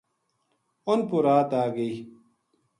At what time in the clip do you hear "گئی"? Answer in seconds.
1.75-1.95